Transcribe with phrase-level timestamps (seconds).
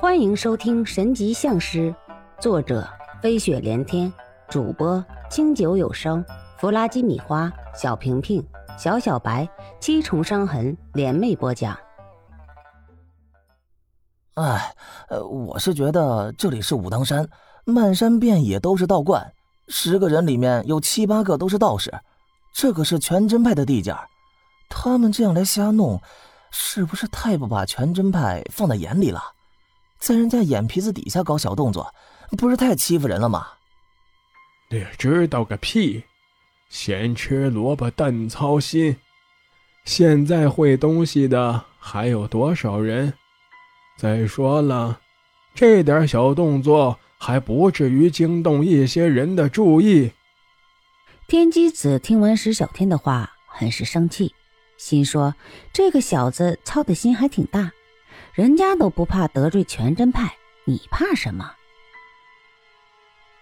[0.00, 1.90] 欢迎收听《神级相师》，
[2.40, 2.88] 作者
[3.20, 4.12] 飞雪连天，
[4.48, 6.24] 主播清酒有声，
[6.56, 8.40] 弗拉基米花，小平平，
[8.78, 9.48] 小小白，
[9.80, 11.76] 七重伤痕联袂播讲。
[14.34, 14.72] 哎，
[15.08, 17.28] 呃，我是觉得这里是武当山，
[17.64, 19.32] 漫山遍野都是道观，
[19.66, 21.92] 十个人里面有七八个都是道士，
[22.54, 23.92] 这可是全真派的地界
[24.70, 26.00] 他们这样来瞎弄，
[26.52, 29.20] 是不是太不把全真派放在眼里了？
[29.98, 31.94] 在人家眼皮子底下搞小动作，
[32.36, 33.46] 不是太欺负人了吗？
[34.70, 36.04] 你知道个屁！
[36.68, 38.96] 咸吃萝卜淡操心。
[39.84, 43.14] 现在会东西的还有多少人？
[43.96, 45.00] 再说了，
[45.54, 50.12] 这点小动作还不至于惊动一些人的注意。
[51.26, 54.34] 天机子听完石小天的话，很是生气，
[54.76, 55.34] 心说：
[55.72, 57.72] 这个小子操的心还挺大，
[58.38, 60.32] 人家都不怕得罪全真派，
[60.64, 61.56] 你怕什么？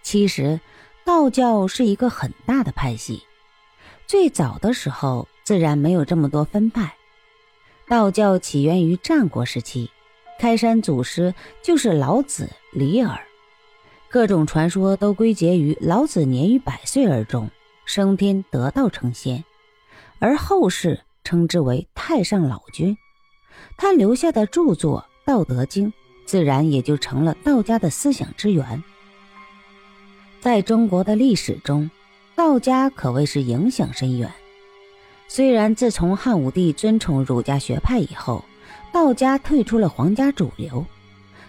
[0.01, 0.59] 其实，
[1.05, 3.23] 道教是一个很大的派系，
[4.07, 6.95] 最早的时候自然没有这么多分派。
[7.87, 9.91] 道教起源于战国时期。
[10.39, 13.21] 开山祖师就是老子、李耳，
[14.09, 17.51] 各种传说都归结于老子年逾百岁而终，
[17.85, 19.45] 升天得道成仙，
[20.21, 22.97] 而后世称之为太上老君。
[23.77, 25.89] 他留下的著作《道德经》，
[26.25, 28.83] 自然也就成了道家的思想之源。
[30.41, 31.91] 在中国的历史中，
[32.35, 34.31] 道家可谓是影响深远。
[35.29, 38.45] 虽然自从汉武帝尊崇儒家学派以后，
[38.93, 40.87] 道家退出了皇家主流，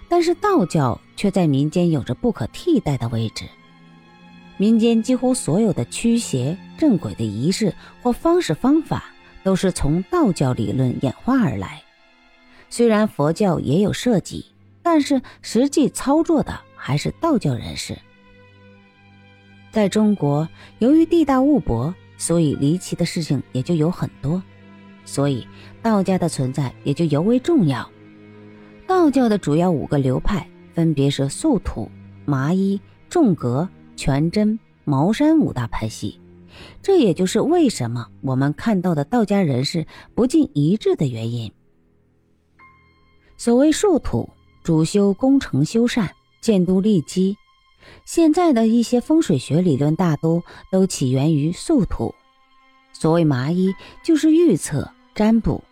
[0.09, 3.45] 但是道教却在民间有着不可替代的位置。
[4.57, 7.71] 民间几乎所有的驱邪镇鬼的仪式
[8.01, 9.03] 或方式方法，
[9.43, 11.83] 都是从道教理论演化而来。
[12.69, 14.45] 虽然佛教也有涉及，
[14.83, 17.97] 但是实际操作的还是道教人士。
[19.71, 20.47] 在中国，
[20.79, 24.41] 由于地大物博，所以离奇的事情也就有很多。
[25.05, 25.47] 所以，
[25.81, 27.89] 道家的存在也就尤为重要。
[28.85, 31.89] 道教的主要五个流派分别是素土、
[32.25, 36.19] 麻衣、众阁、全真、茅山五大派系。
[36.81, 41.51] 这也就是为什么我们看到的道家人士不尽一致的原因。
[43.37, 44.29] 所谓术土，
[44.63, 46.09] 主修工程修缮、
[46.41, 47.37] 建都立基。
[48.03, 52.13] 现在的一些风水学理论大多都起源于素土。
[52.91, 54.91] 所谓麻衣，就是预测。
[55.15, 55.63] 占卜、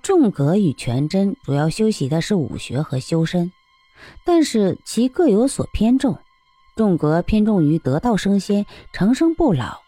[0.00, 3.52] 众阁与全真主要修习的是武学和修身，
[4.24, 6.18] 但是其各有所偏重。
[6.74, 9.82] 众阁偏重于得道升仙、长生不老，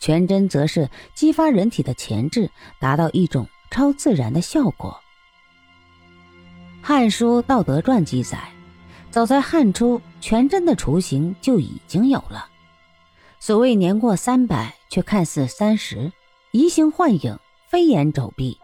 [0.00, 2.50] 全真则是激发人体的潜质，
[2.80, 4.98] 达到一种超自然的效果。
[6.86, 8.38] 《汉书·道德传》记载，
[9.10, 12.46] 早在汉初，全真的雏形就已经有了。
[13.40, 16.12] 所谓年过三百，却看似三十，
[16.52, 17.38] 移形换影。
[17.70, 18.58] 飞檐走壁，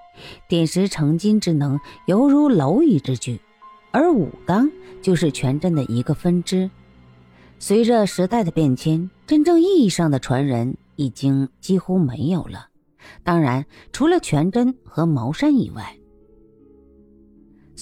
[0.50, 3.40] 点石成金之能，犹如蝼蚁之巨。
[3.90, 4.70] 而武当
[5.00, 6.70] 就是全真的一个分支。
[7.58, 12.68] 随着时代的变迁，真正意义上的传人已经几乎没有了。
[13.24, 13.64] 当然，
[13.94, 15.96] 除了全真和茅山以外，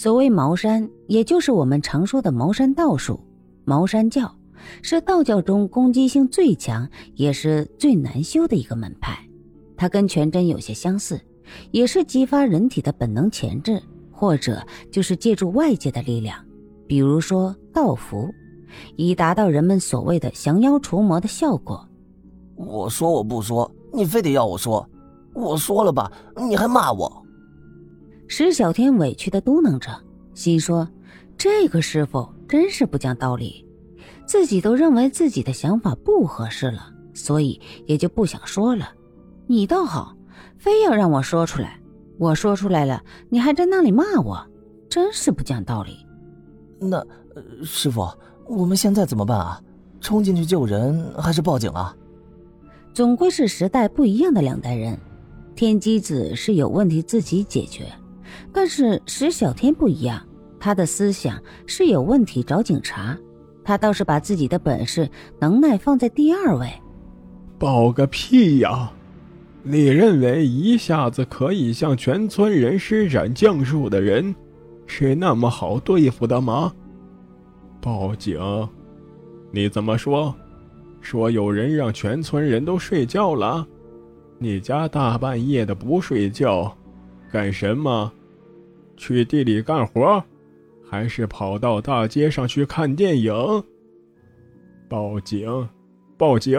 [0.00, 3.18] 所谓茅山，也就是我们常说的茅山道术。
[3.64, 4.32] 茅山教
[4.80, 9.18] 是道教中攻击性最强，也是最难修的一个门派。
[9.76, 11.20] 它跟全真有些相似，
[11.72, 13.82] 也是激发人体的本能潜质，
[14.12, 16.38] 或者就是借助外界的力量，
[16.86, 18.32] 比如说道符，
[18.94, 21.84] 以达到人们所谓的降妖除魔的效果。
[22.54, 24.88] 我说我不说，你非得要我说，
[25.34, 27.24] 我说了吧，你还骂我。
[28.28, 29.90] 石小天委屈的嘟囔着，
[30.34, 30.86] 心说
[31.36, 33.66] 这个师傅真是不讲道理，
[34.26, 38.90] 自己都认为自己的想法不合适了，所以也就不想说了。
[39.46, 40.14] 你倒好，
[40.58, 41.80] 非要让我说出来。
[42.18, 44.38] 我说出来了，你还在那里骂我，
[44.90, 46.04] 真是不讲道理。
[46.78, 47.02] 那
[47.64, 48.06] 师傅，
[48.46, 49.60] 我们现在怎么办啊？
[50.00, 51.96] 冲进去救人还是报警啊？
[52.92, 54.98] 总归是时代不一样的两代人。
[55.54, 57.84] 天机子是有问题自己解决，
[58.52, 60.20] 但是石小天不一样，
[60.58, 63.16] 他的思想是有问题找警察。
[63.64, 65.08] 他倒是把自己的本事
[65.38, 66.68] 能耐放在第二位。
[67.58, 68.90] 报个屁呀！
[69.62, 74.34] 你认为一下子可以向全村人施展降术的人，
[74.86, 76.72] 是那么好对付的吗？
[77.80, 78.38] 报警！
[79.50, 80.34] 你怎么说？
[81.00, 83.66] 说有人让全村人都睡觉了？
[84.38, 86.74] 你家大半夜的不睡觉，
[87.30, 88.10] 干什么？
[88.98, 90.22] 去地里干活？
[90.90, 93.32] 还是跑到大街上去看电影？
[94.88, 95.68] 报警！
[96.16, 96.58] 报警！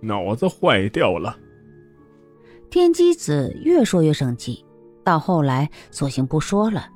[0.00, 1.38] 脑子坏掉了！
[2.70, 4.64] 天机子越说越生气，
[5.04, 6.88] 到后来索性不说了，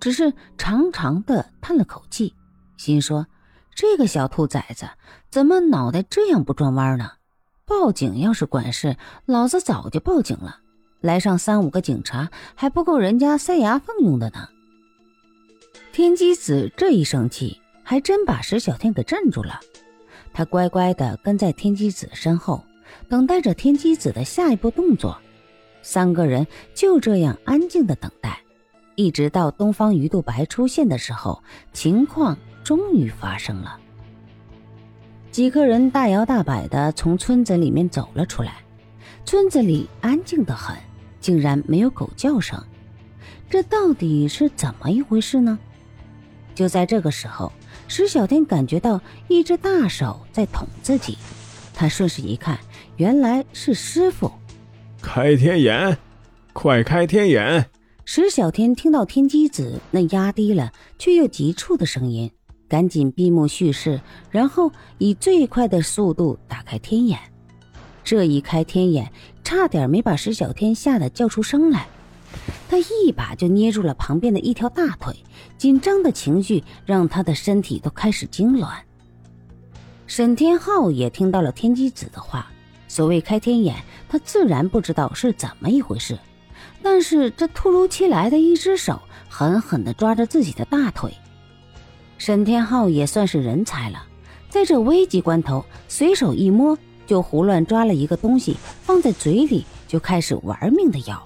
[0.00, 2.34] 只是长长的叹了口气，
[2.76, 3.26] 心说：
[3.74, 4.86] 这个小兔崽子
[5.30, 7.10] 怎么脑袋这样不转弯呢？
[7.66, 8.96] 报警要是管事，
[9.26, 10.61] 老子早就报警了。
[11.02, 14.48] 来上三五个警察还不够人家塞牙缝用的呢。
[15.92, 19.60] 天机子这一生气，还真把石小天给镇住了。
[20.32, 22.64] 他乖乖的跟在天机子身后，
[23.08, 25.18] 等待着天机子的下一步动作。
[25.82, 28.40] 三个人就这样安静的等待，
[28.94, 33.78] 一直到东方鱼肚白出现的时候，情况终于发生了。
[35.30, 38.62] 几个人大摇大摆的从村子里面走了出来，
[39.24, 40.76] 村子里安静的很。
[41.22, 42.62] 竟然没有狗叫声，
[43.48, 45.58] 这到底是怎么一回事呢？
[46.54, 47.50] 就在这个时候，
[47.88, 51.16] 石小天感觉到一只大手在捅自己，
[51.72, 52.58] 他顺势一看，
[52.96, 54.30] 原来是师傅。
[55.00, 55.96] 开天眼，
[56.52, 57.70] 快开天眼！
[58.04, 62.30] 石小天听到天机子那压低了却又急促的声音，
[62.68, 67.18] 赶紧闭目蓄势，然后以最快的速度打开天眼。
[68.04, 69.10] 这一开天眼。
[69.44, 71.86] 差点没把石小天吓得叫出声来，
[72.70, 75.14] 他一把就捏住了旁边的一条大腿，
[75.58, 78.68] 紧张的情绪让他的身体都开始痉挛。
[80.06, 82.46] 沈天浩也听到了天机子的话，
[82.88, 83.76] 所谓开天眼，
[84.08, 86.16] 他自然不知道是怎么一回事，
[86.82, 91.12] 但是这突如其来的一只手狠狠地抓着自己的大腿，
[92.16, 94.02] 沈天浩也算是人才了，
[94.48, 96.78] 在这危急关头，随手一摸。
[97.12, 101.22] 就胡乱抓了一个东西放在嘴里，就开始玩命的咬。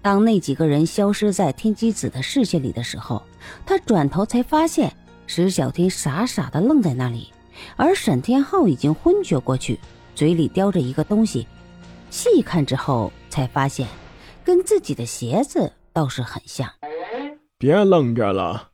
[0.00, 3.22] 当那几个人消失在天机子的视线里的时候，
[3.66, 4.90] 他转头才发现
[5.26, 7.28] 石小天傻傻的愣在那里，
[7.76, 9.78] 而沈天浩已经昏厥过去，
[10.14, 11.46] 嘴里叼着一个东西。
[12.08, 13.86] 细看之后才发现，
[14.42, 16.66] 跟自己的鞋子倒是很像。
[17.58, 18.70] 别愣着了，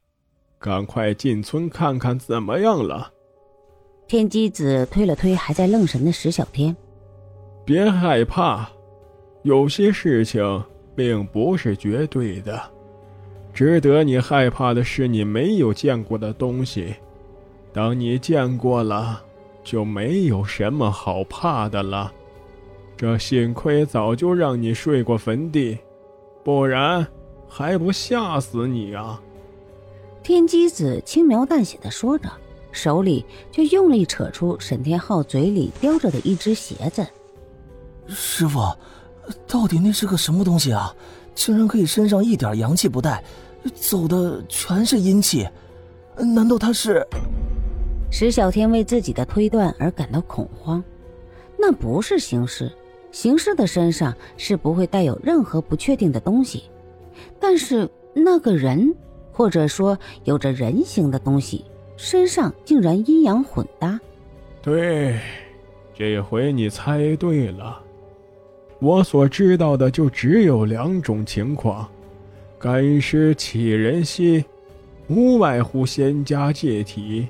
[0.60, 3.14] 赶快进村看看怎么样了。
[4.08, 6.74] 天机子推了推还在愣神的石小天，
[7.64, 8.68] 别害怕，
[9.42, 10.62] 有些事情
[10.94, 12.62] 并不是绝对的，
[13.52, 16.94] 值得你害怕的是你没有见过的东西。
[17.72, 19.20] 当你见过了，
[19.64, 22.12] 就没有什么好怕的了。
[22.96, 25.76] 这幸亏早就让你睡过坟地，
[26.44, 27.04] 不然
[27.48, 29.20] 还不吓死你啊！
[30.22, 32.30] 天机子轻描淡写的说着。
[32.76, 37.04] 手里就用力扯出沈天浩嘴里叼着的一只鞋子。
[38.06, 38.60] 师傅，
[39.48, 40.94] 到底那是个什么东西啊？
[41.34, 43.24] 竟然可以身上一点阳气不带，
[43.74, 45.48] 走的全是阴气？
[46.18, 47.02] 难道他是？
[48.10, 50.84] 石小天为自己的推断而感到恐慌。
[51.58, 52.70] 那不是行尸，
[53.10, 56.64] 行尸的身上是不会带有任何不确定的东西。
[57.40, 58.94] 但是那个人，
[59.32, 61.64] 或者说有着人形的东西。
[61.96, 63.98] 身上竟然阴阳混搭，
[64.62, 65.18] 对，
[65.94, 67.80] 这回你猜对了。
[68.78, 71.88] 我所知道的就只有两种情况：
[72.58, 74.44] 干尸起人心，
[75.08, 77.26] 无外乎仙家借体，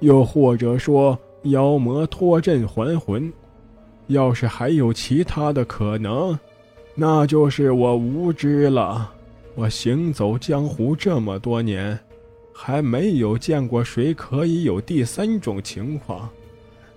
[0.00, 3.32] 又或者说妖魔托阵还魂。
[4.08, 6.38] 要是还有其他的可能，
[6.94, 9.10] 那就是我无知了。
[9.54, 11.98] 我行走江湖这么多年。
[12.54, 16.30] 还没有见过谁可以有第三种情况。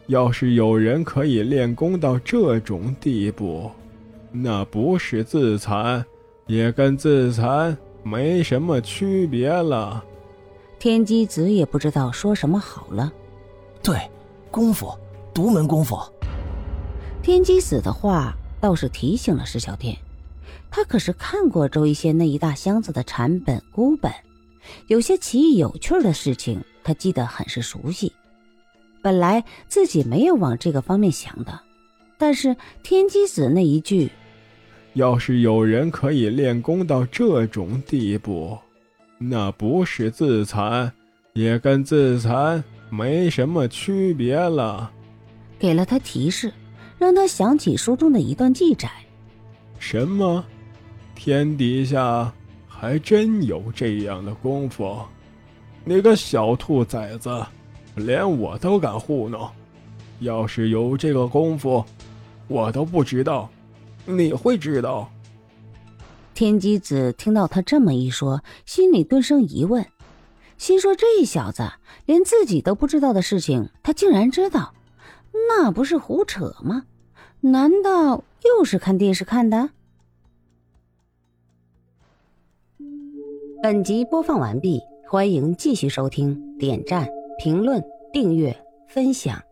[0.06, 3.70] 要是有人可以练功到这种地步，
[4.32, 6.06] 那不是自残，
[6.46, 10.02] 也跟自残没什么区别了。
[10.80, 13.12] 天机子也不知道说什么好了。
[13.84, 14.00] 对，
[14.50, 14.94] 功夫，
[15.34, 15.98] 独门功夫。
[17.22, 19.98] 天机子的话倒是提醒了石小天，
[20.72, 24.10] 他可是看过周一仙那一大箱子的禅本孤本。
[24.88, 28.12] 有些奇异有趣的事情，他记得很是熟悉。
[29.02, 31.60] 本来自己没有往这个方面想的，
[32.18, 34.10] 但是天机子那一句
[34.94, 38.58] ：“要是有人可以练功到这种地步，
[39.18, 40.92] 那不是自残，
[41.34, 44.92] 也跟自残没什么区别了。”
[45.60, 46.52] 给了他提示，
[46.98, 48.90] 让他想起书中的一段记载
[49.80, 50.44] ：“什么？
[51.16, 52.34] 天底下？”
[52.80, 55.02] 还真有这样的功夫，
[55.84, 57.44] 你个小兔崽子，
[57.96, 59.50] 连我都敢糊弄。
[60.20, 61.84] 要是有这个功夫，
[62.48, 63.50] 我都不知道，
[64.06, 65.12] 你会知道。
[66.36, 69.84] 天机子听到他这么一说，心里顿生疑问：
[70.60, 71.68] 心说这小子
[72.06, 74.76] 连自己都不知道的事情，他竟然知道，
[75.50, 76.84] 那不是胡扯吗？
[77.42, 79.72] 难道又是看电视看的？
[83.60, 87.10] 本集播放完毕，欢迎继续收听，点赞、
[87.40, 87.84] 评论、
[88.14, 89.47] 订阅、分享。